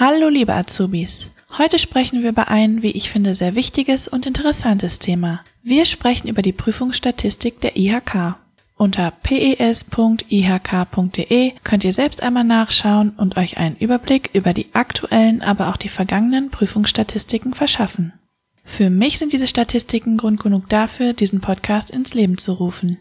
[0.00, 1.30] Hallo liebe Azubis.
[1.58, 5.44] Heute sprechen wir über ein, wie ich finde, sehr wichtiges und interessantes Thema.
[5.62, 8.36] Wir sprechen über die Prüfungsstatistik der IHK.
[8.76, 9.82] Unter pes.ihk.de
[11.64, 15.90] könnt ihr selbst einmal nachschauen und euch einen Überblick über die aktuellen, aber auch die
[15.90, 18.14] vergangenen Prüfungsstatistiken verschaffen.
[18.64, 22.96] Für mich sind diese Statistiken Grund genug dafür, diesen Podcast ins Leben zu rufen.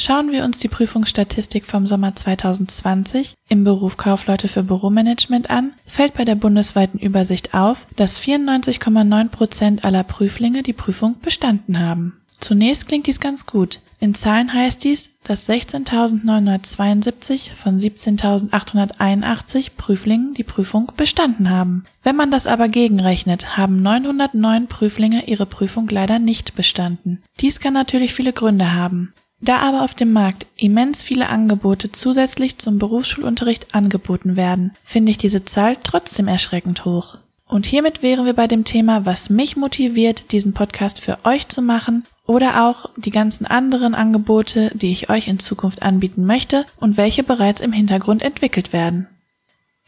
[0.00, 6.14] Schauen wir uns die Prüfungsstatistik vom Sommer 2020 im Beruf Kaufleute für Büromanagement an, fällt
[6.14, 12.20] bei der bundesweiten Übersicht auf, dass 94,9 Prozent aller Prüflinge die Prüfung bestanden haben.
[12.38, 13.80] Zunächst klingt dies ganz gut.
[14.00, 21.82] In Zahlen heißt dies, dass 16.972 von 17.881 Prüflingen die Prüfung bestanden haben.
[22.04, 27.24] Wenn man das aber gegenrechnet, haben 909 Prüflinge ihre Prüfung leider nicht bestanden.
[27.40, 29.12] Dies kann natürlich viele Gründe haben.
[29.40, 35.18] Da aber auf dem Markt immens viele Angebote zusätzlich zum Berufsschulunterricht angeboten werden, finde ich
[35.18, 37.18] diese Zahl trotzdem erschreckend hoch.
[37.46, 41.62] Und hiermit wären wir bei dem Thema, was mich motiviert, diesen Podcast für euch zu
[41.62, 46.98] machen oder auch die ganzen anderen Angebote, die ich euch in Zukunft anbieten möchte und
[46.98, 49.08] welche bereits im Hintergrund entwickelt werden.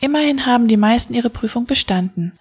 [0.00, 2.32] Immerhin haben die meisten ihre Prüfung bestanden.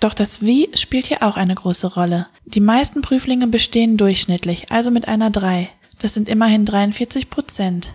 [0.00, 2.26] Doch das Wie spielt hier auch eine große Rolle.
[2.46, 5.68] Die meisten Prüflinge bestehen durchschnittlich, also mit einer 3.
[6.02, 7.94] Das sind immerhin 43 Prozent.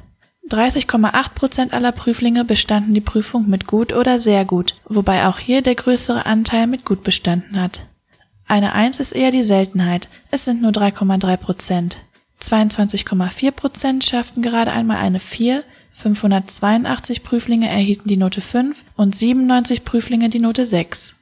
[0.49, 5.61] 30,8 Prozent aller Prüflinge bestanden die Prüfung mit gut oder sehr gut, wobei auch hier
[5.61, 7.81] der größere Anteil mit gut bestanden hat.
[8.47, 11.97] Eine Eins ist eher die Seltenheit, es sind nur 3,3 Prozent.
[12.41, 19.83] 22,4 Prozent schafften gerade einmal eine 4, 582 Prüflinge erhielten die Note 5 und 97
[19.83, 21.15] Prüflinge die Note 6.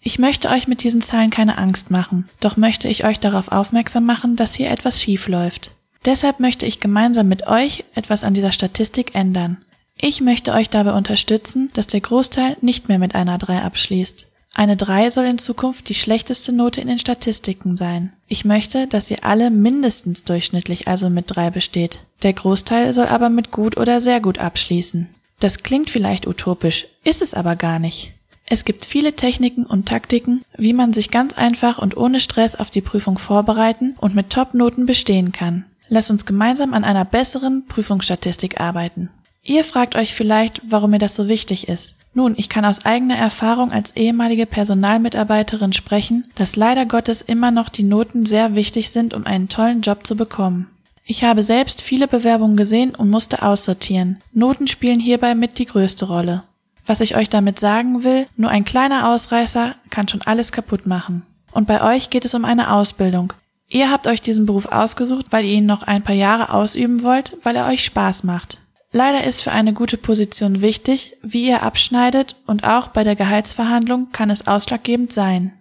[0.00, 4.04] Ich möchte euch mit diesen Zahlen keine Angst machen, doch möchte ich euch darauf aufmerksam
[4.04, 5.72] machen, dass hier etwas schief läuft.
[6.04, 9.64] Deshalb möchte ich gemeinsam mit euch etwas an dieser Statistik ändern.
[9.96, 14.28] Ich möchte euch dabei unterstützen, dass der Großteil nicht mehr mit einer 3 abschließt.
[14.54, 18.12] Eine 3 soll in Zukunft die schlechteste Note in den Statistiken sein.
[18.26, 22.00] Ich möchte, dass ihr alle mindestens durchschnittlich also mit 3 besteht.
[22.22, 25.08] Der Großteil soll aber mit gut oder sehr gut abschließen.
[25.40, 28.12] Das klingt vielleicht utopisch, ist es aber gar nicht.
[28.44, 32.70] Es gibt viele Techniken und Taktiken, wie man sich ganz einfach und ohne Stress auf
[32.70, 35.64] die Prüfung vorbereiten und mit Top-Noten bestehen kann.
[35.92, 39.10] Lasst uns gemeinsam an einer besseren Prüfungsstatistik arbeiten.
[39.42, 41.98] Ihr fragt euch vielleicht, warum mir das so wichtig ist.
[42.14, 47.68] Nun, ich kann aus eigener Erfahrung als ehemalige Personalmitarbeiterin sprechen, dass leider Gottes immer noch
[47.68, 50.70] die Noten sehr wichtig sind, um einen tollen Job zu bekommen.
[51.04, 54.22] Ich habe selbst viele Bewerbungen gesehen und musste aussortieren.
[54.32, 56.44] Noten spielen hierbei mit die größte Rolle.
[56.86, 61.26] Was ich euch damit sagen will, nur ein kleiner Ausreißer kann schon alles kaputt machen.
[61.50, 63.34] Und bei euch geht es um eine Ausbildung,
[63.72, 67.38] Ihr habt euch diesen Beruf ausgesucht, weil ihr ihn noch ein paar Jahre ausüben wollt,
[67.42, 68.58] weil er euch Spaß macht.
[68.92, 74.12] Leider ist für eine gute Position wichtig, wie ihr abschneidet und auch bei der Gehaltsverhandlung
[74.12, 75.54] kann es ausschlaggebend sein.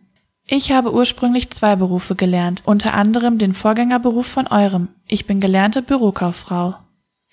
[0.45, 4.89] Ich habe ursprünglich zwei Berufe gelernt, unter anderem den Vorgängerberuf von eurem.
[5.07, 6.75] Ich bin gelernte Bürokauffrau.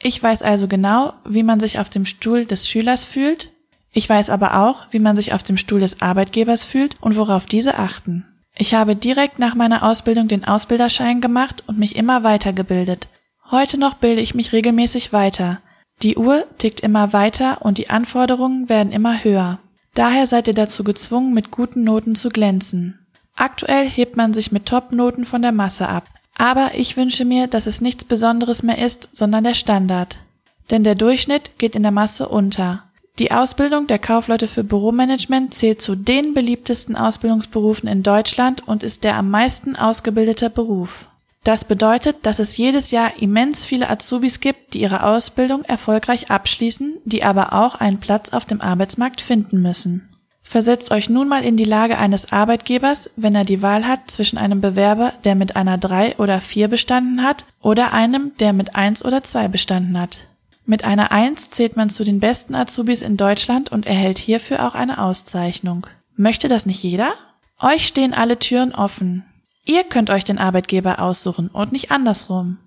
[0.00, 3.50] Ich weiß also genau, wie man sich auf dem Stuhl des Schülers fühlt.
[3.90, 7.46] Ich weiß aber auch, wie man sich auf dem Stuhl des Arbeitgebers fühlt und worauf
[7.46, 8.27] diese achten.
[8.58, 13.08] Ich habe direkt nach meiner Ausbildung den Ausbilderschein gemacht und mich immer weitergebildet.
[13.50, 15.60] Heute noch bilde ich mich regelmäßig weiter.
[16.02, 19.60] Die Uhr tickt immer weiter und die Anforderungen werden immer höher.
[19.94, 23.06] Daher seid ihr dazu gezwungen, mit guten Noten zu glänzen.
[23.36, 26.08] Aktuell hebt man sich mit Top-Noten von der Masse ab.
[26.36, 30.18] Aber ich wünsche mir, dass es nichts Besonderes mehr ist, sondern der Standard.
[30.70, 32.84] Denn der Durchschnitt geht in der Masse unter.
[33.18, 39.02] Die Ausbildung der Kaufleute für Büromanagement zählt zu den beliebtesten Ausbildungsberufen in Deutschland und ist
[39.02, 41.08] der am meisten ausgebildete Beruf.
[41.42, 46.98] Das bedeutet, dass es jedes Jahr immens viele Azubis gibt, die ihre Ausbildung erfolgreich abschließen,
[47.04, 50.08] die aber auch einen Platz auf dem Arbeitsmarkt finden müssen.
[50.42, 54.38] Versetzt euch nun mal in die Lage eines Arbeitgebers, wenn er die Wahl hat zwischen
[54.38, 59.04] einem Bewerber, der mit einer 3 oder 4 bestanden hat, oder einem, der mit 1
[59.04, 60.27] oder 2 bestanden hat.
[60.70, 64.74] Mit einer Eins zählt man zu den besten Azubis in Deutschland und erhält hierfür auch
[64.74, 65.86] eine Auszeichnung.
[66.14, 67.14] Möchte das nicht jeder?
[67.58, 69.24] Euch stehen alle Türen offen.
[69.64, 72.58] Ihr könnt euch den Arbeitgeber aussuchen und nicht andersrum.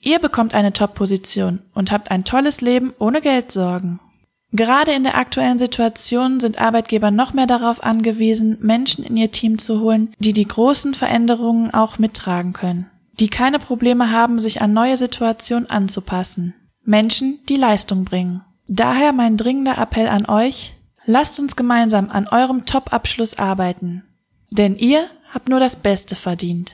[0.00, 4.00] Ihr bekommt eine Top-Position und habt ein tolles Leben ohne Geldsorgen.
[4.50, 9.60] Gerade in der aktuellen Situation sind Arbeitgeber noch mehr darauf angewiesen, Menschen in ihr Team
[9.60, 12.90] zu holen, die die großen Veränderungen auch mittragen können,
[13.20, 16.52] die keine Probleme haben, sich an neue Situationen anzupassen.
[16.84, 18.42] Menschen, die Leistung bringen.
[18.66, 24.04] Daher mein dringender Appell an euch, lasst uns gemeinsam an eurem Top-Abschluss arbeiten.
[24.50, 26.72] Denn ihr habt nur das Beste verdient.